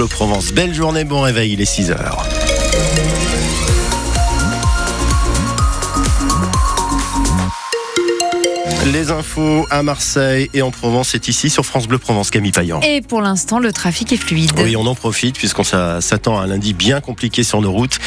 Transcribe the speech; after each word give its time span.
Bleu 0.00 0.08
Provence. 0.08 0.52
Belle 0.52 0.72
journée, 0.72 1.04
bon 1.04 1.20
réveil, 1.20 1.52
il 1.52 1.60
est 1.60 1.70
6h. 1.70 1.94
Les 8.94 9.10
infos 9.10 9.66
à 9.68 9.82
Marseille 9.82 10.48
et 10.54 10.62
en 10.62 10.70
Provence, 10.70 11.10
c'est 11.10 11.28
ici 11.28 11.50
sur 11.50 11.66
France 11.66 11.86
Bleu 11.86 11.98
Provence, 11.98 12.30
Camille 12.30 12.50
Payan. 12.50 12.80
Et 12.80 13.02
pour 13.02 13.20
l'instant, 13.20 13.58
le 13.58 13.74
trafic 13.74 14.10
est 14.14 14.16
fluide. 14.16 14.52
Oui, 14.56 14.74
on 14.74 14.86
en 14.86 14.94
profite 14.94 15.36
puisqu'on 15.36 15.64
s'attend 15.64 16.40
à 16.40 16.44
un 16.44 16.46
lundi 16.46 16.72
bien 16.72 17.02
compliqué 17.02 17.44
sur 17.44 17.60
nos 17.60 17.70
routes. 17.70 17.98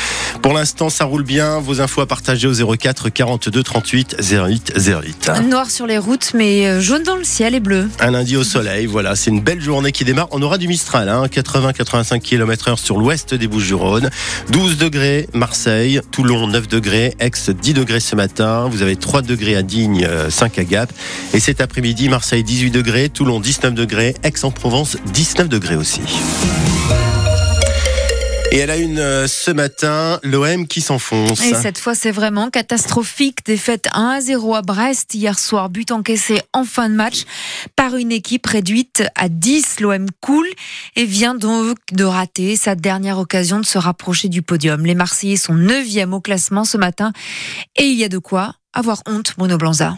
Pour 0.43 0.51
l'instant, 0.51 0.89
ça 0.89 1.05
roule 1.05 1.23
bien. 1.23 1.59
Vos 1.59 1.79
infos 1.79 2.01
à 2.01 2.05
partager 2.05 2.49
au 2.49 2.75
04 2.75 3.07
42 3.07 3.63
38 3.63 4.17
08 4.19 4.73
08. 4.75 5.31
Noir 5.49 5.71
sur 5.71 5.87
les 5.87 5.97
routes, 5.97 6.33
mais 6.35 6.67
euh, 6.67 6.81
jaune 6.81 7.03
dans 7.03 7.15
le 7.15 7.23
ciel 7.23 7.55
et 7.55 7.61
bleu. 7.61 7.87
Un 8.01 8.11
lundi 8.11 8.35
au 8.35 8.43
soleil, 8.43 8.85
voilà, 8.85 9.15
c'est 9.15 9.29
une 9.31 9.39
belle 9.39 9.61
journée 9.61 9.93
qui 9.93 10.03
démarre. 10.03 10.27
On 10.31 10.41
aura 10.41 10.57
du 10.57 10.67
Mistral, 10.67 11.07
hein, 11.07 11.27
80-85 11.27 12.19
km/h 12.19 12.75
sur 12.75 12.97
l'ouest 12.97 13.33
des 13.33 13.47
Bouches-du-Rhône. 13.47 14.09
12 14.49 14.77
degrés 14.77 15.29
Marseille, 15.33 16.01
Toulon 16.11 16.47
9 16.47 16.67
degrés, 16.67 17.15
Aix 17.19 17.31
10 17.47 17.73
degrés 17.73 18.01
ce 18.01 18.17
matin. 18.17 18.67
Vous 18.69 18.81
avez 18.81 18.97
3 18.97 19.21
degrés 19.21 19.55
à 19.55 19.61
Digne, 19.61 20.05
5 20.27 20.57
euh, 20.57 20.61
à 20.61 20.65
Gap. 20.65 20.93
Et 21.33 21.39
cet 21.39 21.61
après-midi, 21.61 22.09
Marseille 22.09 22.43
18 22.43 22.69
degrés, 22.69 23.07
Toulon 23.07 23.39
19 23.39 23.73
degrés, 23.73 24.13
Aix-en-Provence 24.23 24.97
19 25.13 25.47
degrés 25.47 25.77
aussi. 25.77 26.01
Et 28.53 28.57
elle 28.57 28.69
a 28.69 28.77
une 28.77 28.99
euh, 28.99 29.25
ce 29.25 29.49
matin, 29.49 30.19
l'OM 30.21 30.67
qui 30.67 30.79
s'enfonce. 30.79 31.43
Et 31.43 31.55
cette 31.55 31.79
fois, 31.79 31.95
c'est 31.95 32.11
vraiment 32.11 32.51
catastrophique. 32.51 33.39
Défaite 33.43 33.87
1 33.93 34.09
à 34.09 34.21
0 34.21 34.53
à 34.53 34.61
Brest 34.61 35.15
hier 35.15 35.39
soir, 35.39 35.71
but 35.71 35.91
encaissé 35.91 36.39
en 36.53 36.63
fin 36.63 36.87
de 36.87 36.93
match 36.93 37.23
par 37.75 37.95
une 37.95 38.11
équipe 38.11 38.45
réduite 38.45 39.05
à 39.15 39.27
10. 39.27 39.79
L'OM 39.79 40.05
coule 40.21 40.45
et 40.95 41.05
vient 41.05 41.33
donc 41.33 41.79
de 41.93 42.03
rater 42.03 42.55
sa 42.55 42.75
dernière 42.75 43.17
occasion 43.17 43.59
de 43.59 43.65
se 43.65 43.79
rapprocher 43.79 44.29
du 44.29 44.43
podium. 44.43 44.85
Les 44.85 44.93
Marseillais 44.93 45.35
sont 45.35 45.55
9e 45.55 46.11
au 46.11 46.21
classement 46.21 46.63
ce 46.63 46.77
matin 46.77 47.11
et 47.75 47.85
il 47.85 47.97
y 47.97 48.03
a 48.03 48.09
de 48.09 48.19
quoi 48.19 48.53
avoir 48.71 49.01
honte, 49.07 49.33
Bruno 49.35 49.57
Blanza. 49.57 49.97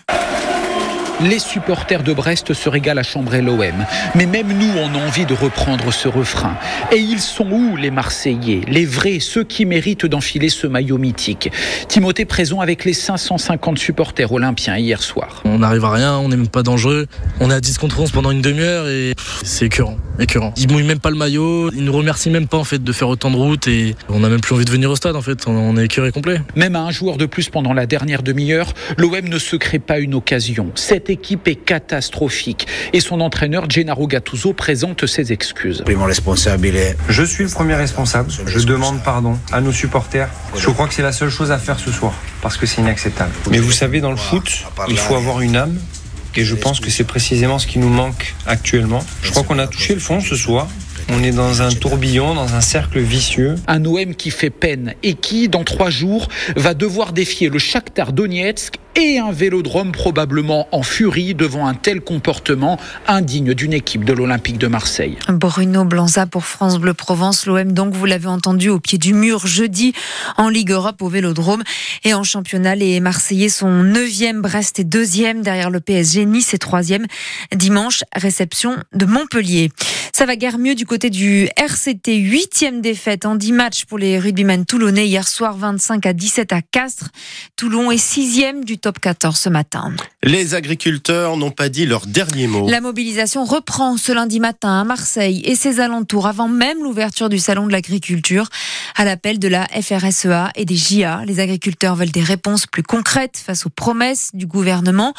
Les 1.24 1.40
supporters 1.40 2.04
de 2.04 2.12
Brest 2.12 2.54
se 2.54 2.68
régalent 2.68 3.00
à 3.00 3.04
chambrer 3.04 3.42
l'OM. 3.42 3.86
Mais 4.16 4.26
même 4.26 4.50
nous, 4.50 4.70
on 4.78 4.94
a 4.94 4.98
envie 4.98 5.26
de 5.26 5.34
reprendre 5.34 5.94
ce 5.94 6.10
refrain. 6.10 6.58
Et 6.92 6.98
ils 6.98 7.22
sont 7.22 7.50
où 7.50 7.78
les 7.78 7.90
Marseillais 7.90 8.62
Les 8.68 8.86
vrais, 8.86 9.20
ceux 9.22 9.46
qui 9.46 9.66
méritent 9.66 10.06
d'enfiler 10.06 10.50
ce 10.50 10.68
maillot 10.68 10.98
mythique? 10.98 11.52
Timothée 11.88 12.26
présent 12.26 12.60
avec 12.60 12.84
les 12.84 12.92
550 12.92 13.78
supporters 13.78 14.34
olympiens 14.34 14.78
hier 14.78 15.02
soir. 15.02 15.42
On 15.46 15.60
n'arrive 15.60 15.86
à 15.86 15.92
rien, 15.92 16.18
on 16.18 16.28
n'est 16.28 16.36
même 16.36 16.50
pas 16.50 16.64
dangereux. 16.64 17.08
On 17.40 17.50
est 17.50 17.54
à 17.54 17.62
10 17.62 17.78
contre 17.78 18.02
11 18.02 18.12
pendant 18.12 18.32
une 18.32 18.42
demi-heure 18.42 18.90
et 18.90 19.14
c'est 19.44 19.68
écœurant, 19.68 19.98
écœurant. 20.20 20.54
Ils 20.58 20.70
mouillent 20.70 20.84
même 20.84 21.00
pas 21.00 21.12
le 21.12 21.18
maillot, 21.18 21.72
ils 21.72 21.86
nous 21.86 21.94
remercient 21.94 22.30
même 22.30 22.48
pas 22.48 22.58
en 22.58 22.66
fait 22.66 22.84
de 22.84 22.92
faire 22.92 23.08
autant 23.08 23.32
de 23.32 23.38
route 23.38 23.70
et 23.70 23.96
on 24.10 24.20
n'a 24.20 24.28
même 24.28 24.42
plus 24.42 24.54
envie 24.54 24.66
de 24.66 24.72
venir 24.72 24.92
au 24.92 24.98
stade 24.98 25.16
en 25.16 25.22
fait. 25.22 25.48
On 25.48 25.78
est 25.78 25.86
écœuré 25.86 26.12
complet. 26.12 26.42
Même 26.58 26.76
à 26.76 26.82
un 26.82 26.92
joueur 26.92 27.16
de 27.16 27.26
plus 27.26 27.48
pendant 27.48 27.72
la 27.72 27.86
dernière 27.86 28.22
demi-heure, 28.22 28.74
l'OM 28.98 29.30
ne 29.30 29.40
se 29.40 29.56
crée 29.56 29.80
pas 29.80 30.00
une 30.00 30.14
occasion 30.14 30.72
équipe 31.10 31.48
est 31.48 31.56
catastrophique. 31.56 32.68
Et 32.94 33.00
son 33.00 33.22
entraîneur, 33.22 33.70
Gennaro 33.70 34.08
Gattuso, 34.08 34.54
présente 34.54 35.06
ses 35.06 35.32
excuses. 35.32 35.84
Je 37.10 37.24
suis 37.24 37.44
le 37.44 37.50
premier 37.50 37.76
responsable. 37.76 38.32
Je 38.46 38.60
demande 38.66 39.04
pardon 39.04 39.38
à 39.52 39.62
nos 39.62 39.72
supporters. 39.72 40.30
Je 40.56 40.70
crois 40.70 40.88
que 40.88 40.94
c'est 40.94 41.02
la 41.02 41.12
seule 41.12 41.30
chose 41.30 41.52
à 41.52 41.58
faire 41.58 41.80
ce 41.80 41.92
soir, 41.92 42.14
parce 42.42 42.58
que 42.58 42.66
c'est 42.66 42.82
inacceptable. 42.82 43.32
Mais 43.50 43.60
vous 43.60 43.72
savez, 43.72 44.02
dans 44.02 44.12
le 44.12 44.18
foot, 44.18 44.66
il 44.88 44.98
faut 44.98 45.16
avoir 45.16 45.42
une 45.42 45.56
âme. 45.56 45.78
Et 46.38 46.44
je 46.44 46.56
pense 46.56 46.82
que 46.82 46.90
c'est 46.90 47.06
précisément 47.06 47.60
ce 47.60 47.68
qui 47.68 47.80
nous 47.80 47.90
manque 47.90 48.36
actuellement. 48.46 49.02
Je 49.22 49.32
crois 49.32 49.44
qu'on 49.44 49.58
a 49.58 49.68
touché 49.68 49.94
le 49.94 50.02
fond 50.02 50.20
ce 50.20 50.36
soir. 50.36 50.68
On 51.10 51.22
est 51.22 51.32
dans 51.32 51.62
un 51.62 51.70
tourbillon, 51.70 52.34
dans 52.34 52.56
un 52.56 52.62
cercle 52.62 53.00
vicieux. 53.00 53.56
Un 53.68 53.86
OM 53.86 54.16
qui 54.16 54.32
fait 54.32 54.50
peine 54.50 54.96
et 55.04 55.14
qui, 55.14 55.50
dans 55.50 55.64
trois 55.64 55.92
jours, 55.92 56.28
va 56.56 56.74
devoir 56.74 57.14
défier 57.14 57.50
le 57.50 57.60
Shakhtar 57.60 58.12
Donetsk 58.12 58.80
et 58.96 59.20
un 59.20 59.32
vélodrome 59.32 59.92
probablement 59.92 60.68
en 60.72 60.82
furie 60.82 61.36
devant 61.36 61.68
un 61.68 61.74
tel 61.74 62.02
comportement 62.02 62.80
indigne 63.08 63.54
d'une 63.54 63.74
équipe 63.74 64.06
de 64.06 64.14
l'Olympique 64.14 64.58
de 64.58 64.68
Marseille. 64.68 65.18
Bruno 65.28 65.84
Blanza 65.84 66.26
pour 66.26 66.46
France 66.46 66.80
Bleu 66.80 66.94
Provence. 66.94 67.46
L'OM, 67.46 67.72
donc, 67.74 67.94
vous 67.94 68.06
l'avez 68.06 68.28
entendu, 68.28 68.70
au 68.70 68.80
pied 68.80 68.98
du 68.98 69.14
mur 69.14 69.46
jeudi 69.46 69.94
en 70.38 70.50
Ligue 70.50 70.72
Europe 70.72 71.02
au 71.02 71.10
vélodrome. 71.10 71.62
Et 72.04 72.14
en 72.14 72.24
championnat, 72.24 72.76
les 72.76 73.00
Marseillais 73.00 73.50
sont 73.50 73.84
9e, 73.84 74.40
Brest 74.40 74.80
est 74.80 74.90
2e 74.90 75.42
derrière 75.42 75.70
le 75.70 75.82
PSG, 75.82 76.26
Nice 76.26 76.54
est 76.54 76.64
3e. 76.64 77.06
Dimanche, 77.54 78.04
réception 78.16 78.78
de 78.94 79.06
Montpellier. 79.06 79.72
Ça 80.14 80.26
va 80.26 80.38
guère 80.38 80.58
mieux 80.58 80.76
du 80.76 80.86
côté 80.86 80.95
du 81.04 81.50
RCT. 81.58 82.16
Huitième 82.16 82.80
défaite 82.80 83.26
en 83.26 83.36
10 83.36 83.52
matchs 83.52 83.86
pour 83.86 83.98
les 83.98 84.18
rugbymen 84.18 84.66
toulonnais 84.66 85.08
hier 85.08 85.28
soir 85.28 85.58
25 85.58 86.06
à 86.06 86.14
17 86.14 86.54
à 86.54 86.62
Castres. 86.62 87.10
Toulon 87.58 87.92
est 87.92 87.98
sixième 87.98 88.64
du 88.64 88.78
top 88.78 89.00
14 89.00 89.38
ce 89.38 89.50
matin. 89.50 89.94
Les 90.24 90.56
agriculteurs 90.56 91.36
n'ont 91.36 91.52
pas 91.52 91.68
dit 91.68 91.86
leur 91.86 92.08
dernier 92.08 92.48
mot. 92.48 92.70
La 92.70 92.80
mobilisation 92.80 93.44
reprend 93.44 93.98
ce 93.98 94.14
lundi 94.14 94.40
matin 94.40 94.82
à 94.82 94.84
Marseille 94.86 95.42
et 95.44 95.56
ses 95.56 95.82
alentours 95.82 96.28
avant 96.28 96.48
même 96.48 96.82
l'ouverture 96.82 97.28
du 97.28 97.40
salon 97.40 97.68
de 97.68 97.72
l'agriculture 97.74 98.48
à 98.96 99.04
l'appel 99.04 99.38
de 99.38 99.50
la 99.50 99.68
FRSEA 99.68 100.52
et 100.56 100.64
des 100.64 100.78
JA. 100.78 101.24
Les 101.26 101.42
agriculteurs 101.42 101.96
veulent 101.96 102.12
des 102.12 102.24
réponses 102.24 102.68
plus 102.68 102.84
concrètes 102.84 103.42
face 103.46 103.66
aux 103.66 103.70
promesses 103.70 104.32
du 104.34 104.48
gouvernement. 104.48 105.14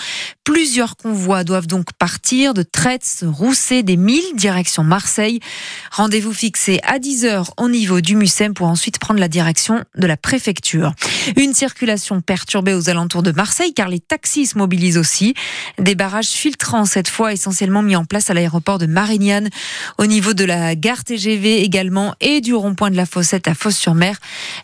Plusieurs 0.44 0.96
convois 0.96 1.44
doivent 1.44 1.66
donc 1.66 1.92
partir 1.98 2.54
de 2.54 2.62
Traits, 2.62 3.24
Rousset, 3.26 3.82
des 3.82 3.96
mille 3.96 4.34
directions 4.36 4.84
Marseille. 4.84 5.40
Rendez-vous 5.90 6.32
fixé 6.32 6.80
à 6.82 6.98
10h 6.98 7.50
au 7.56 7.68
niveau 7.68 8.00
du 8.00 8.16
MUSEM 8.16 8.54
pour 8.54 8.66
ensuite 8.66 8.98
prendre 8.98 9.20
la 9.20 9.28
direction 9.28 9.84
de 9.96 10.06
la 10.06 10.16
préfecture. 10.16 10.92
Une 11.36 11.54
circulation 11.54 12.20
perturbée 12.20 12.74
aux 12.74 12.90
alentours 12.90 13.22
de 13.22 13.32
Marseille 13.32 13.74
car 13.74 13.88
les 13.88 14.00
taxis 14.00 14.46
se 14.46 14.58
mobilisent 14.58 14.98
aussi. 14.98 15.34
Des 15.78 15.94
barrages 15.94 16.28
filtrants 16.28 16.84
cette 16.84 17.08
fois 17.08 17.32
essentiellement 17.32 17.82
mis 17.82 17.96
en 17.96 18.04
place 18.04 18.30
à 18.30 18.34
l'aéroport 18.34 18.78
de 18.78 18.86
Marignane 18.86 19.48
au 19.98 20.06
niveau 20.06 20.34
de 20.34 20.44
la 20.44 20.74
gare 20.74 21.04
TGV 21.04 21.62
également 21.62 22.14
et 22.20 22.40
du 22.40 22.54
rond-point 22.54 22.90
de 22.90 22.96
la 22.96 23.06
Fossette 23.06 23.48
à 23.48 23.54
Fosse-sur-Mer 23.54 24.16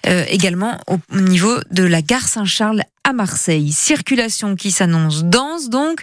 euh, 0.06 0.24
également 0.28 0.78
au 0.86 0.98
niveau 1.16 1.58
de 1.70 1.84
la 1.84 2.02
gare 2.02 2.28
Saint-Charles 2.28 2.82
à 3.04 3.12
Marseille. 3.12 3.72
Circulation 3.72 4.54
qui 4.54 4.70
s'annonce 4.70 5.24
dense 5.24 5.68
donc, 5.68 6.02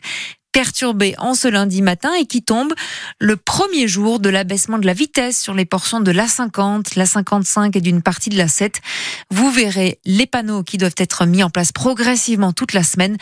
perturbé 0.51 1.15
en 1.17 1.33
ce 1.33 1.47
lundi 1.47 1.81
matin 1.81 2.11
et 2.19 2.25
qui 2.25 2.41
tombe 2.41 2.73
le 3.19 3.37
premier 3.37 3.87
jour 3.87 4.19
de 4.19 4.29
l'abaissement 4.29 4.77
de 4.77 4.85
la 4.85 4.93
vitesse 4.93 5.39
sur 5.39 5.53
les 5.53 5.65
portions 5.65 5.99
de 5.99 6.11
l'A50, 6.11 6.95
l'A55 6.95 7.77
et 7.77 7.81
d'une 7.81 8.01
partie 8.01 8.29
de 8.29 8.37
l'A7. 8.37 8.75
Vous 9.29 9.51
verrez 9.51 9.99
les 10.05 10.25
panneaux 10.25 10.63
qui 10.63 10.77
doivent 10.77 10.95
être 10.97 11.25
mis 11.25 11.43
en 11.43 11.49
place 11.49 11.71
progressivement 11.71 12.51
toute 12.51 12.73
la 12.73 12.83
semaine. 12.83 13.17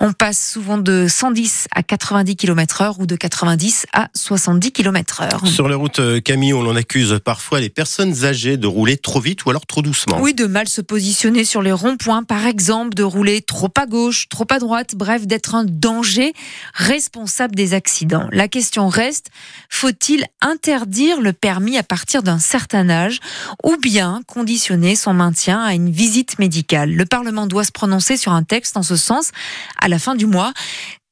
On 0.00 0.12
passe 0.12 0.52
souvent 0.52 0.78
de 0.78 1.06
110 1.08 1.68
à 1.74 1.82
90 1.82 2.36
km 2.36 2.82
heure 2.82 3.00
ou 3.00 3.06
de 3.06 3.16
90 3.16 3.86
à 3.92 4.08
70 4.14 4.72
km 4.72 5.22
heure. 5.22 5.46
Sur 5.46 5.68
les 5.68 5.74
routes 5.74 5.98
euh, 5.98 6.20
Camille, 6.20 6.54
on 6.54 6.76
accuse 6.76 7.18
parfois 7.24 7.60
les 7.60 7.70
personnes 7.70 8.24
âgées 8.24 8.56
de 8.56 8.66
rouler 8.66 8.96
trop 8.96 9.20
vite 9.20 9.44
ou 9.44 9.50
alors 9.50 9.66
trop 9.66 9.82
doucement. 9.82 10.20
Oui, 10.20 10.34
de 10.34 10.46
mal 10.46 10.68
se 10.68 10.80
positionner 10.80 11.44
sur 11.44 11.62
les 11.62 11.72
ronds-points 11.72 12.22
par 12.22 12.46
exemple, 12.46 12.94
de 12.94 13.02
rouler 13.02 13.42
trop 13.42 13.70
à 13.76 13.86
gauche, 13.86 14.28
trop 14.28 14.46
à 14.50 14.58
droite, 14.58 14.94
bref, 14.94 15.26
d'être 15.26 15.54
un 15.54 15.64
danger 15.64 16.32
responsable 16.74 17.54
des 17.54 17.74
accidents. 17.74 18.28
La 18.32 18.48
question 18.48 18.88
reste, 18.88 19.30
faut-il 19.68 20.24
interdire 20.40 21.20
le 21.20 21.32
permis 21.32 21.78
à 21.78 21.82
partir 21.82 22.22
d'un 22.22 22.38
certain 22.38 22.88
âge 22.90 23.20
ou 23.64 23.76
bien 23.76 24.22
conditionner 24.26 24.96
son 24.96 25.14
maintien 25.14 25.62
à 25.62 25.74
une 25.74 25.90
visite 25.90 26.38
médicale? 26.38 26.92
Le 26.92 27.04
Parlement 27.06 27.46
doit 27.46 27.64
se 27.64 27.72
prononcer 27.72 28.16
sur 28.16 28.32
un 28.32 28.42
texte 28.42 28.76
en 28.76 28.82
ce 28.82 28.96
sens 28.96 29.30
à 29.80 29.88
la 29.88 29.98
fin 29.98 30.14
du 30.14 30.26
mois, 30.26 30.52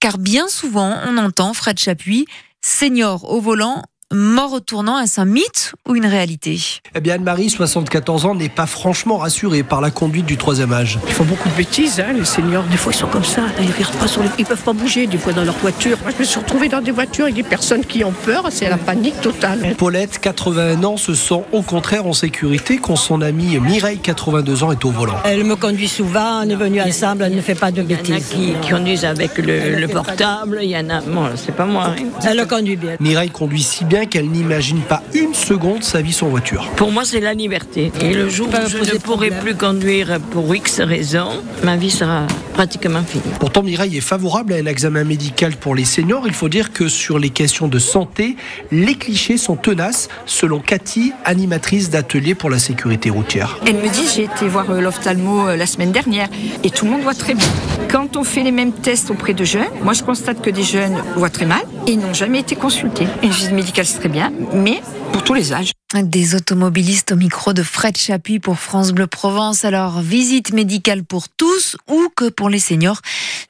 car 0.00 0.19
bien 0.19 0.49
souvent 0.49 0.99
on 1.06 1.16
entend 1.19 1.55
Fred 1.55 1.78
Chapuis, 1.78 2.27
senior 2.65 3.31
au 3.31 3.41
volant, 3.41 3.83
mort 4.15 4.53
au 4.53 4.61
tournant, 4.61 5.00
est-ce 5.00 5.21
un 5.21 5.25
mythe 5.25 5.75
ou 5.89 5.97
une 5.97 6.06
réalité? 6.06 6.61
Eh 6.94 7.00
bien, 7.00 7.15
Anne-Marie, 7.15 7.51
74 7.51 8.27
ans, 8.27 8.34
n'est 8.34 8.48
pas 8.48 8.66
franchement 8.66 9.19
rassurée 9.19 9.63
par 9.63 9.80
la 9.80 9.91
conduite 9.91 10.27
du 10.27 10.36
troisième 10.36 10.72
âge. 10.72 10.98
Ils 11.09 11.13
font 11.13 11.25
beaucoup 11.25 11.48
de 11.48 11.54
bêtises, 11.54 11.98
hein, 12.01 12.13
les 12.13 12.25
seniors. 12.25 12.65
Des 12.65 12.77
fois, 12.77 12.92
ils 12.92 12.97
sont 12.97 13.09
comme 13.09 13.25
ça. 13.25 13.42
Ils 13.59 13.66
ne 13.66 13.98
pas 13.98 14.07
sur 14.07 14.22
les... 14.22 14.28
Ils 14.39 14.45
peuvent 14.45 14.63
pas 14.63 14.72
bouger, 14.72 15.07
des 15.07 15.19
fois, 15.19 15.33
dans 15.33 15.45
leur 15.45 15.57
voiture. 15.57 15.98
Moi, 16.03 16.13
je 16.15 16.21
me 16.21 16.25
suis 16.25 16.39
retrouvée 16.39 16.69
dans 16.69 16.80
des 16.80 16.92
voitures 16.92 17.25
avec 17.25 17.34
des 17.34 17.42
personnes 17.42 17.84
qui 17.84 18.04
ont 18.04 18.13
peur. 18.13 18.47
C'est 18.51 18.69
la 18.69 18.77
panique 18.77 19.21
totale. 19.21 19.75
Paulette, 19.77 20.19
81 20.21 20.84
ans, 20.84 20.97
se 20.97 21.15
sent 21.15 21.42
au 21.53 21.63
contraire 21.63 22.07
en 22.07 22.13
sécurité 22.13 22.78
quand 22.78 22.97
son 22.97 23.22
amie 23.22 23.59
Mireille, 23.59 23.98
82 23.98 24.63
ans, 24.63 24.72
est 24.72 24.84
au 24.84 24.91
volant. 24.91 25.16
Elle 25.25 25.45
me 25.45 25.57
conduit 25.57 25.89
souvent, 25.89 26.45
on 26.45 26.48
est 26.48 26.54
venu 26.54 26.80
ensemble, 26.80 27.25
elle 27.25 27.34
ne 27.34 27.41
fait 27.41 27.54
pas 27.54 27.72
de 27.72 27.83
bêtises. 27.83 28.33
Il 28.34 28.51
y 28.51 28.53
en 28.53 28.59
a 28.59 28.60
qui, 28.60 28.71
conduisent 28.71 29.04
avec 29.04 29.39
le, 29.39 29.86
portable, 29.86 30.60
il 30.63 30.71
y 30.71 30.77
en 30.77 30.91
a... 30.91 31.01
Bon, 31.01 31.28
c'est 31.34 31.54
pas 31.54 31.66
moi. 31.66 31.95
Hein. 31.98 32.04
Elle 32.27 32.36
le 32.36 32.47
conduit 32.47 32.77
bien. 32.77 32.97
Mireille 33.01 33.30
conduit 33.30 33.63
si 33.63 33.84
bien 33.84 33.96
bien 33.97 34.04
qu'elle 34.04 34.28
n'imagine 34.28 34.81
pas 34.81 35.03
une 35.15 35.33
seconde 35.33 35.83
sa 35.83 36.03
vie 36.03 36.13
sans 36.13 36.28
voiture. 36.28 36.71
Pour 36.77 36.93
moi, 36.93 37.07
c'est 37.07 37.21
la 37.21 37.33
liberté. 37.33 37.91
Et 38.03 38.13
le 38.13 38.28
jour 38.28 38.48
où 38.48 38.69
je 38.69 38.77
ne 38.77 38.98
pourrai 38.98 39.31
plus 39.31 39.54
conduire 39.54 40.21
pour 40.33 40.54
X 40.54 40.81
raisons, 40.81 41.43
ma 41.65 41.77
vie 41.77 41.91
sera 41.91 42.27
pratiquement 42.53 43.03
finie. 43.03 43.25
Pourtant, 43.41 43.63
Mireille 43.63 43.97
est 43.97 44.03
favorable 44.03 44.53
à 44.53 44.57
un 44.57 44.66
examen 44.66 45.03
médical 45.04 45.57
pour 45.57 45.75
les 45.75 45.87
seniors. 45.87 46.25
Il 46.27 46.34
faut 46.34 46.51
dire 46.51 46.75
que 46.75 46.89
sur 46.89 47.19
les 47.19 47.31
questions 47.31 47.69
de 47.69 47.78
santé, 47.78 48.37
les 48.71 48.97
clichés 48.97 49.39
sont 49.39 49.57
tenaces, 49.57 50.10
selon 50.27 50.59
Cathy, 50.59 51.15
animatrice 51.25 51.89
d'atelier 51.89 52.34
pour 52.34 52.51
la 52.51 52.59
sécurité 52.59 53.09
routière. 53.09 53.59
Elle 53.66 53.77
me 53.77 53.89
dit, 53.89 54.07
j'ai 54.15 54.25
été 54.25 54.47
voir 54.47 54.71
euh, 54.71 54.83
l'ophtalmo 54.83 55.49
euh, 55.49 55.57
la 55.57 55.66
semaine 55.66 55.92
dernière 55.92 56.28
et 56.63 56.69
tout 56.69 56.84
le 56.84 56.91
monde 56.91 57.03
voit 57.03 57.15
très 57.15 57.33
bien. 57.33 57.49
Quand 57.91 58.19
on 58.19 58.25
fait 58.25 58.42
les 58.42 58.53
mêmes 58.53 58.72
tests 58.72 59.10
auprès 59.10 59.33
de 59.33 59.45
jeunes, 59.45 59.65
moi 59.83 59.95
je 59.95 60.03
constate 60.03 60.42
que 60.42 60.51
des 60.51 60.65
jeunes 60.65 61.03
voient 61.16 61.31
très 61.31 61.47
mal 61.47 61.63
ils 61.86 61.98
n'ont 61.98 62.15
jamais 62.15 62.41
été 62.41 62.56
consultés. 62.56 63.06
Une 63.22 63.30
visite 63.30 63.53
médicale 63.53 63.86
c'est 63.86 63.98
très 63.98 64.09
bien, 64.09 64.33
mais 64.53 64.83
pour 65.12 65.22
tous 65.22 65.34
les 65.34 65.53
âges. 65.53 65.72
Des 66.03 66.34
automobilistes 66.34 67.13
au 67.13 67.16
micro 67.16 67.54
de 67.54 67.63
Fred 67.63 67.97
Chapuis 67.97 68.39
pour 68.39 68.59
France 68.59 68.93
Bleu 68.93 69.07
Provence. 69.07 69.65
Alors, 69.65 70.01
visite 70.01 70.53
médicale 70.53 71.04
pour 71.04 71.31
tous 71.31 71.78
ou 71.89 72.09
que 72.15 72.28
pour 72.28 72.51
les 72.51 72.59
seniors? 72.59 73.01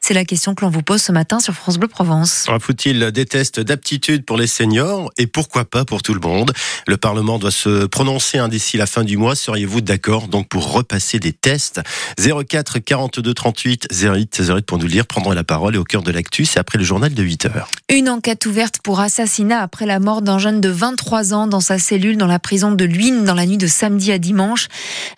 C'est 0.00 0.14
la 0.14 0.24
question 0.24 0.54
que 0.54 0.64
l'on 0.64 0.70
vous 0.70 0.82
pose 0.82 1.02
ce 1.02 1.10
matin 1.10 1.40
sur 1.40 1.54
France 1.54 1.76
Bleu 1.76 1.88
Provence. 1.88 2.46
Faut-il 2.60 3.10
des 3.10 3.26
tests 3.26 3.58
d'aptitude 3.58 4.24
pour 4.24 4.36
les 4.36 4.46
seniors? 4.46 5.10
Et 5.16 5.26
pourquoi 5.26 5.64
pas 5.64 5.84
pour 5.84 6.02
tout 6.02 6.14
le 6.14 6.20
monde? 6.20 6.52
Le 6.86 6.96
Parlement 6.96 7.40
doit 7.40 7.50
se 7.50 7.86
prononcer 7.86 8.38
hein, 8.38 8.46
d'ici 8.46 8.76
la 8.76 8.86
fin 8.86 9.02
du 9.02 9.16
mois. 9.16 9.34
Seriez-vous 9.34 9.80
d'accord 9.80 10.28
donc 10.28 10.48
pour 10.48 10.72
repasser 10.72 11.18
des 11.18 11.32
tests? 11.32 11.80
04 12.18 12.78
42 12.78 13.34
38 13.34 13.88
08 13.90 14.42
08 14.48 14.66
pour 14.66 14.78
nous 14.78 14.84
le 14.84 14.90
dire, 14.90 15.06
prendre 15.06 15.34
la 15.34 15.42
parole 15.42 15.74
et 15.74 15.78
au 15.78 15.84
cœur 15.84 16.02
de 16.02 16.12
l'actu, 16.12 16.44
c'est 16.44 16.60
après 16.60 16.78
le 16.78 16.84
journal 16.84 17.12
de 17.12 17.22
8 17.22 17.46
heures. 17.46 17.68
Une 17.88 18.08
enquête 18.08 18.46
ouverte 18.46 18.76
pour 18.84 19.00
assassinat 19.00 19.60
après 19.60 19.86
la 19.86 19.98
mort 19.98 20.22
d'un 20.22 20.38
jeune 20.38 20.60
de 20.60 20.68
23 20.68 21.34
ans 21.34 21.48
dans 21.48 21.60
sa 21.60 21.80
cellule 21.80 22.16
dans 22.16 22.26
la 22.28 22.35
prison 22.38 22.72
de 22.72 22.84
Luynes 22.84 23.24
dans 23.24 23.34
la 23.34 23.46
nuit 23.46 23.58
de 23.58 23.66
samedi 23.66 24.12
à 24.12 24.18
dimanche. 24.18 24.68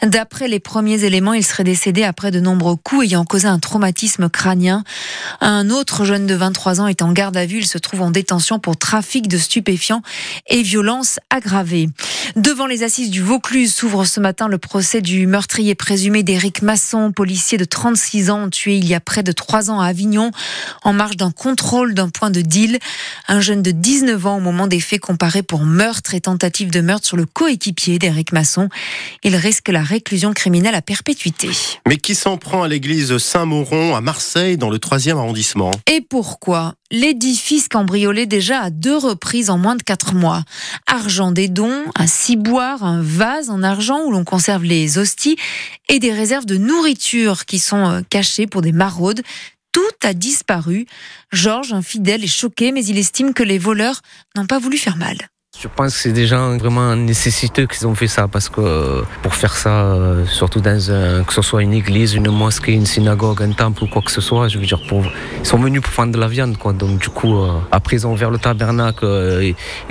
D'après 0.02 0.48
les 0.48 0.60
premiers 0.60 1.04
éléments, 1.04 1.32
il 1.32 1.44
serait 1.44 1.64
décédé 1.64 2.04
après 2.04 2.30
de 2.30 2.40
nombreux 2.40 2.76
coups 2.76 3.06
ayant 3.06 3.24
causé 3.24 3.48
un 3.48 3.58
traumatisme 3.58 4.28
crânien. 4.28 4.84
Un 5.40 5.70
autre 5.70 6.04
jeune 6.04 6.26
de 6.26 6.34
23 6.34 6.80
ans 6.80 6.86
est 6.86 7.02
en 7.02 7.12
garde 7.12 7.36
à 7.36 7.46
vue. 7.46 7.58
Il 7.58 7.66
se 7.66 7.78
trouve 7.78 8.02
en 8.02 8.10
détention 8.10 8.58
pour 8.58 8.76
trafic 8.76 9.28
de 9.28 9.38
stupéfiants 9.38 10.02
et 10.48 10.62
violence 10.62 11.18
aggravée. 11.30 11.88
Devant 12.36 12.66
les 12.66 12.82
assises 12.82 13.10
du 13.10 13.22
Vaucluse 13.22 13.74
s'ouvre 13.74 14.04
ce 14.04 14.20
matin 14.20 14.48
le 14.48 14.58
procès 14.58 15.00
du 15.00 15.26
meurtrier 15.26 15.74
présumé 15.74 16.22
d'Éric 16.22 16.62
Masson, 16.62 17.12
policier 17.12 17.58
de 17.58 17.64
36 17.64 18.30
ans 18.30 18.48
tué 18.50 18.76
il 18.76 18.86
y 18.86 18.94
a 18.94 19.00
près 19.00 19.22
de 19.22 19.32
3 19.32 19.70
ans 19.70 19.80
à 19.80 19.86
Avignon 19.86 20.30
en 20.82 20.92
marge 20.92 21.16
d'un 21.16 21.30
contrôle 21.30 21.94
d'un 21.94 22.08
point 22.08 22.30
de 22.30 22.40
deal. 22.40 22.78
Un 23.26 23.40
jeune 23.40 23.62
de 23.62 23.70
19 23.70 24.26
ans 24.26 24.36
au 24.36 24.40
moment 24.40 24.66
des 24.66 24.80
faits 24.80 25.00
comparé 25.00 25.42
pour 25.42 25.64
meurtre 25.64 26.14
et 26.14 26.20
tentative 26.20 26.70
de 26.70 26.80
meurtre 26.80 26.97
sur 27.04 27.16
le 27.16 27.26
coéquipier 27.26 27.98
d'Éric 27.98 28.32
Masson. 28.32 28.68
Il 29.22 29.36
risque 29.36 29.68
la 29.68 29.82
réclusion 29.82 30.32
criminelle 30.32 30.74
à 30.74 30.82
perpétuité. 30.82 31.50
Mais 31.86 31.96
qui 31.96 32.14
s'en 32.14 32.36
prend 32.36 32.62
à 32.62 32.68
l'église 32.68 33.18
Saint-Mauron 33.18 33.94
à 33.94 34.00
Marseille 34.00 34.56
dans 34.56 34.70
le 34.70 34.78
3e 34.78 35.16
arrondissement? 35.16 35.70
Et 35.86 36.00
pourquoi? 36.00 36.74
L'édifice 36.90 37.68
cambriolé 37.68 38.26
déjà 38.26 38.60
à 38.60 38.70
deux 38.70 38.96
reprises 38.96 39.50
en 39.50 39.58
moins 39.58 39.76
de 39.76 39.82
quatre 39.82 40.14
mois. 40.14 40.44
Argent 40.86 41.32
des 41.32 41.48
dons, 41.48 41.84
un 41.96 42.06
ciboire, 42.06 42.82
un 42.82 43.02
vase 43.02 43.50
en 43.50 43.62
argent 43.62 44.00
où 44.04 44.10
l'on 44.10 44.24
conserve 44.24 44.64
les 44.64 44.96
hosties 44.96 45.36
et 45.88 45.98
des 45.98 46.12
réserves 46.12 46.46
de 46.46 46.56
nourriture 46.56 47.44
qui 47.44 47.58
sont 47.58 47.88
euh, 47.88 48.00
cachées 48.08 48.46
pour 48.46 48.62
des 48.62 48.72
maraudes. 48.72 49.22
Tout 49.72 49.80
a 50.02 50.14
disparu. 50.14 50.86
Georges, 51.30 51.72
infidèle, 51.72 52.24
est 52.24 52.26
choqué, 52.26 52.72
mais 52.72 52.84
il 52.84 52.98
estime 52.98 53.34
que 53.34 53.42
les 53.42 53.58
voleurs 53.58 54.00
n'ont 54.34 54.46
pas 54.46 54.58
voulu 54.58 54.78
faire 54.78 54.96
mal. 54.96 55.28
Je 55.60 55.66
pense 55.66 55.92
que 55.92 55.98
c'est 55.98 56.12
des 56.12 56.28
gens 56.28 56.56
vraiment 56.56 56.94
nécessiteux 56.94 57.66
qu'ils 57.66 57.84
ont 57.88 57.94
fait 57.96 58.06
ça 58.06 58.28
parce 58.28 58.48
que 58.48 58.60
euh, 58.60 59.02
pour 59.24 59.34
faire 59.34 59.56
ça, 59.56 59.86
euh, 59.86 60.24
surtout 60.24 60.60
dans 60.60 60.92
un, 60.92 61.24
que 61.24 61.32
ce 61.32 61.42
soit 61.42 61.64
une 61.64 61.72
église, 61.72 62.14
une 62.14 62.30
mosquée, 62.30 62.74
une 62.74 62.86
synagogue, 62.86 63.42
un 63.42 63.50
temple 63.50 63.82
ou 63.82 63.88
quoi 63.88 64.00
que 64.00 64.12
ce 64.12 64.20
soit, 64.20 64.46
je 64.46 64.56
veux 64.56 64.66
dire, 64.66 64.80
pour, 64.88 65.04
ils 65.40 65.44
sont 65.44 65.58
venus 65.58 65.82
pour 65.82 65.92
prendre 65.92 66.12
de 66.12 66.18
la 66.20 66.28
viande, 66.28 66.56
quoi. 66.58 66.72
Donc 66.72 67.00
du 67.00 67.08
coup, 67.08 67.38
euh, 67.38 67.58
après 67.72 67.96
ils 67.96 68.06
ont 68.06 68.12
ouvert 68.12 68.30
le 68.30 68.38
tabernacle, 68.38 69.04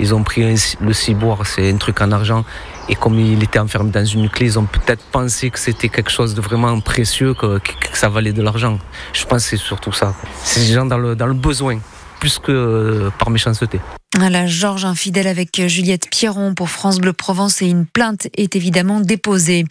ils 0.00 0.14
ont 0.14 0.22
pris 0.22 0.56
le 0.80 0.92
ciboire, 0.94 1.46
c'est 1.46 1.70
un 1.70 1.76
truc 1.76 2.00
en 2.00 2.12
argent. 2.12 2.46
Et 2.88 2.94
comme 2.94 3.18
il 3.20 3.42
était 3.42 3.58
enfermé 3.58 3.90
dans 3.90 4.06
une 4.06 4.30
clé, 4.30 4.46
ils 4.46 4.58
ont 4.58 4.64
peut-être 4.64 5.04
pensé 5.12 5.50
que 5.50 5.58
c'était 5.58 5.90
quelque 5.90 6.10
chose 6.10 6.34
de 6.34 6.40
vraiment 6.40 6.80
précieux, 6.80 7.34
que, 7.34 7.58
que, 7.58 7.72
ça 7.92 8.08
valait 8.08 8.32
de 8.32 8.40
l'argent. 8.40 8.78
Je 9.12 9.26
pense 9.26 9.42
que 9.42 9.50
c'est 9.50 9.56
surtout 9.58 9.92
ça. 9.92 10.14
C'est 10.44 10.60
des 10.60 10.72
gens 10.72 10.86
dans 10.86 10.96
le, 10.96 11.14
dans 11.14 11.26
le 11.26 11.34
besoin, 11.34 11.78
plus 12.18 12.38
que 12.38 13.10
par 13.18 13.30
méchanceté. 13.30 13.80
La 14.18 14.46
Georges 14.46 14.84
infidèle 14.84 15.26
avec 15.26 15.68
Juliette 15.68 16.08
Pierron 16.10 16.54
pour 16.54 16.70
France 16.70 16.98
Bleu 16.98 17.12
Provence 17.12 17.62
et 17.62 17.66
une 17.66 17.86
plainte 17.86 18.28
est 18.36 18.56
évidemment 18.56 19.00
déposée. 19.00 19.64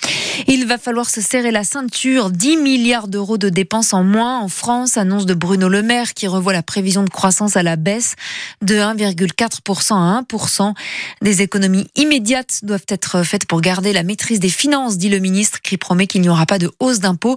Il 0.49 0.65
va 0.65 0.77
falloir 0.77 1.09
se 1.09 1.19
serrer 1.19 1.51
la 1.51 1.65
ceinture. 1.65 2.29
10 2.29 2.55
milliards 2.55 3.09
d'euros 3.09 3.37
de 3.37 3.49
dépenses 3.49 3.93
en 3.93 4.05
moins 4.05 4.39
en 4.39 4.47
France, 4.47 4.95
annonce 4.95 5.25
de 5.25 5.33
Bruno 5.33 5.67
Le 5.67 5.81
Maire 5.83 6.13
qui 6.13 6.25
revoit 6.25 6.53
la 6.53 6.63
prévision 6.63 7.03
de 7.03 7.09
croissance 7.09 7.57
à 7.57 7.63
la 7.63 7.75
baisse 7.75 8.15
de 8.61 8.75
1,4% 8.75 9.93
à 9.93 10.21
1%. 10.21 10.73
Des 11.21 11.41
économies 11.41 11.87
immédiates 11.97 12.61
doivent 12.63 12.85
être 12.87 13.23
faites 13.23 13.45
pour 13.45 13.59
garder 13.59 13.91
la 13.91 14.03
maîtrise 14.03 14.39
des 14.39 14.47
finances, 14.47 14.97
dit 14.97 15.09
le 15.09 15.19
ministre 15.19 15.61
qui 15.61 15.75
promet 15.75 16.07
qu'il 16.07 16.21
n'y 16.21 16.29
aura 16.29 16.45
pas 16.45 16.59
de 16.59 16.71
hausse 16.79 17.01
d'impôts 17.01 17.35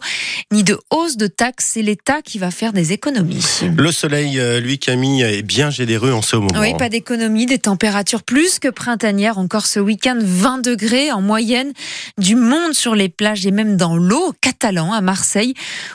ni 0.52 0.62
de 0.62 0.78
hausse 0.90 1.16
de 1.16 1.26
taxes. 1.26 1.70
C'est 1.72 1.82
l'État 1.82 2.22
qui 2.22 2.38
va 2.38 2.52
faire 2.52 2.72
des 2.72 2.92
économies. 2.92 3.44
Le 3.76 3.90
soleil, 3.90 4.40
lui 4.60 4.78
Camille, 4.78 5.22
est 5.22 5.42
bien 5.42 5.70
généreux 5.70 6.12
en 6.12 6.22
ce 6.22 6.36
moment. 6.36 6.60
Oui, 6.60 6.76
pas 6.78 6.88
d'économie, 6.88 7.46
des 7.46 7.58
températures 7.58 8.22
plus 8.22 8.60
que 8.60 8.68
printanières. 8.68 9.38
Encore 9.38 9.66
ce 9.66 9.80
week-end, 9.80 10.18
20 10.20 10.58
degrés 10.58 11.10
en 11.10 11.22
moyenne, 11.22 11.72
du 12.16 12.36
monde 12.36 12.72
sur 12.72 12.94
les 12.94 12.99
plages 13.08 13.46
et 13.46 13.50
même 13.50 13.76
dans 13.76 13.96
l'eau, 13.96 14.32
catalan 14.40 14.92
à 14.92 15.00
Marseille, 15.00 15.54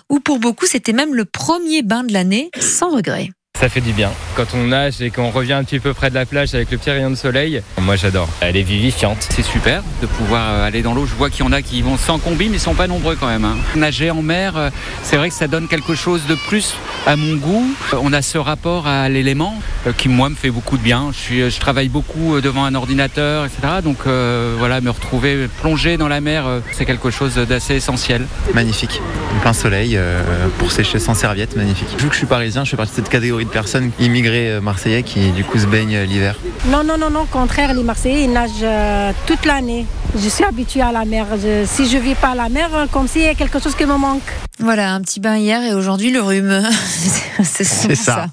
où 0.09 0.19
pour 0.19 0.39
beaucoup 0.39 0.65
c'était 0.65 0.93
même 0.93 1.13
le 1.13 1.25
premier 1.25 1.81
bain 1.81 2.03
de 2.03 2.13
l'année, 2.13 2.49
sans 2.59 2.89
regret. 2.89 3.29
Ça 3.59 3.69
fait 3.69 3.81
du 3.81 3.93
bien. 3.93 4.11
Quand 4.35 4.53
on 4.53 4.67
nage 4.67 5.01
et 5.01 5.09
qu'on 5.11 5.29
revient 5.29 5.53
un 5.53 5.63
petit 5.63 5.79
peu 5.79 5.93
près 5.93 6.09
de 6.09 6.15
la 6.15 6.25
plage 6.25 6.53
avec 6.53 6.71
le 6.71 6.77
petit 6.77 6.91
rayon 6.91 7.09
de 7.09 7.15
soleil, 7.15 7.61
moi 7.79 7.95
j'adore. 7.95 8.27
Elle 8.41 8.57
est 8.57 8.63
vivifiante. 8.63 9.27
C'est 9.33 9.45
super 9.45 9.81
de 10.01 10.07
pouvoir 10.07 10.61
aller 10.63 10.81
dans 10.81 10.93
l'eau. 10.93 11.05
Je 11.05 11.15
vois 11.15 11.29
qu'il 11.29 11.45
y 11.45 11.47
en 11.47 11.53
a 11.53 11.61
qui 11.61 11.81
vont 11.81 11.97
sans 11.97 12.19
combi, 12.19 12.49
mais 12.49 12.57
ils 12.57 12.59
sont 12.59 12.73
pas 12.73 12.87
nombreux 12.87 13.15
quand 13.15 13.27
même. 13.27 13.45
Hein. 13.45 13.55
Nager 13.75 14.11
en 14.11 14.21
mer, 14.21 14.71
c'est 15.03 15.15
vrai 15.15 15.29
que 15.29 15.35
ça 15.35 15.47
donne 15.47 15.69
quelque 15.69 15.95
chose 15.95 16.21
de 16.27 16.35
plus 16.35 16.75
à 17.07 17.15
mon 17.15 17.37
goût. 17.37 17.65
On 17.93 18.11
a 18.11 18.21
ce 18.21 18.37
rapport 18.37 18.87
à 18.87 19.07
l'élément 19.07 19.57
qui 19.97 20.09
moi 20.09 20.29
me 20.29 20.35
fait 20.35 20.51
beaucoup 20.51 20.77
de 20.77 20.83
bien. 20.83 21.11
Je, 21.13 21.17
suis, 21.17 21.49
je 21.49 21.59
travaille 21.59 21.89
beaucoup 21.89 22.41
devant 22.41 22.65
un 22.65 22.75
ordinateur, 22.75 23.45
etc. 23.45 23.75
Donc 23.83 23.99
euh, 24.05 24.55
voilà, 24.57 24.81
me 24.81 24.89
retrouver 24.89 25.47
plongé 25.61 25.95
dans 25.95 26.09
la 26.09 26.19
mer, 26.19 26.45
c'est 26.73 26.85
quelque 26.85 27.09
chose 27.09 27.35
d'assez 27.35 27.75
essentiel. 27.75 28.25
Magnifique. 28.53 29.01
Plein 29.41 29.53
soleil 29.53 29.95
euh, 29.95 30.21
pour 30.57 30.71
sécher 30.71 30.99
sans 30.99 31.13
serviette, 31.13 31.55
magnifique. 31.55 31.89
Vu 31.97 32.07
que 32.07 32.13
je 32.13 32.19
suis 32.19 32.27
parisien, 32.27 32.65
je 32.65 32.71
fais 32.71 32.77
partie 32.77 32.91
de 32.91 32.97
cette 32.97 33.09
catégorie 33.09 33.44
de 33.45 33.49
personnes 33.49 33.91
immigrées 33.99 34.59
marseillais 34.61 35.03
qui 35.03 35.31
du 35.31 35.43
coup 35.43 35.57
se 35.57 35.67
baignent 35.67 36.01
l'hiver. 36.03 36.35
Non, 36.67 36.83
non, 36.83 36.97
non, 36.97 37.09
non, 37.09 37.21
au 37.21 37.25
contraire, 37.25 37.73
les 37.73 37.83
Marseillais 37.83 38.23
ils 38.23 38.31
nagent 38.31 38.51
euh, 38.63 39.11
toute 39.25 39.45
l'année. 39.45 39.85
Je 40.17 40.29
suis 40.29 40.43
habituée 40.43 40.81
à 40.81 40.91
la 40.91 41.05
mer. 41.05 41.27
Si 41.65 41.87
je 41.87 41.97
vis 41.97 42.15
pas 42.15 42.29
à 42.29 42.35
la 42.35 42.49
mer, 42.49 42.69
comme 42.91 43.07
s'il 43.07 43.23
y 43.23 43.27
a 43.27 43.35
quelque 43.35 43.59
chose 43.59 43.75
qui 43.75 43.85
me 43.85 43.97
manque. 43.97 44.31
Voilà, 44.59 44.93
un 44.93 45.01
petit 45.01 45.19
bain 45.19 45.37
hier 45.37 45.61
et 45.63 45.73
aujourd'hui 45.73 46.11
le 46.11 46.21
rhume. 46.21 46.61
c'est 47.43 47.65
ça. 47.65 47.95
ça. 47.95 48.27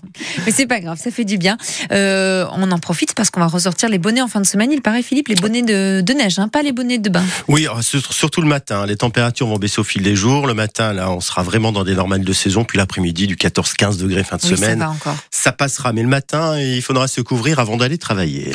Mais 0.46 0.52
c'est 0.52 0.66
pas 0.66 0.78
grave, 0.78 0.98
ça 1.02 1.10
fait 1.10 1.24
du 1.24 1.36
bien. 1.36 1.56
Euh, 1.90 2.46
on 2.52 2.70
en 2.70 2.78
profite 2.78 3.14
parce 3.14 3.30
qu'on 3.30 3.40
va 3.40 3.48
ressortir 3.48 3.88
les 3.88 3.98
bonnets 3.98 4.22
en 4.22 4.28
fin 4.28 4.40
de 4.40 4.46
semaine. 4.46 4.70
Il 4.72 4.82
paraît, 4.82 5.02
Philippe, 5.02 5.28
les 5.28 5.34
bonnets 5.34 5.62
de, 5.62 6.00
de 6.00 6.12
neige, 6.12 6.38
hein, 6.38 6.46
pas 6.46 6.62
les 6.62 6.72
bonnets 6.72 6.98
de 6.98 7.08
bain. 7.08 7.24
Oui, 7.48 7.66
surtout 7.82 8.40
le 8.40 8.46
matin. 8.46 8.86
Les 8.86 8.96
températures 8.96 9.48
vont 9.48 9.58
baisser 9.58 9.80
au 9.80 9.84
fil 9.84 10.02
des 10.02 10.14
jours. 10.14 10.46
Le 10.46 10.54
matin, 10.54 10.92
là, 10.92 11.10
on 11.10 11.20
sera 11.20 11.42
vraiment 11.42 11.72
dans 11.72 11.82
des 11.82 11.94
normales 11.94 12.22
de 12.22 12.32
saison. 12.32 12.64
Puis 12.64 12.78
l'après-midi, 12.78 13.26
du 13.26 13.34
14-15 13.34 13.98
degrés 13.98 14.22
fin 14.22 14.36
de 14.36 14.42
oui, 14.42 14.56
semaine. 14.56 14.78
Ça, 14.78 14.86
va 14.86 14.90
encore. 14.92 15.16
ça 15.30 15.52
passera. 15.52 15.92
Mais 15.92 16.02
le 16.02 16.08
matin, 16.08 16.58
il 16.58 16.82
faudra 16.82 17.08
se 17.08 17.20
couvrir 17.20 17.58
avant 17.58 17.76
d'aller 17.76 17.98
travailler. 17.98 18.48